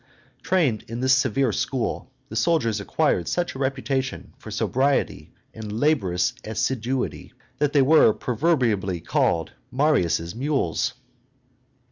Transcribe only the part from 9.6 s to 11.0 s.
Marius's mules.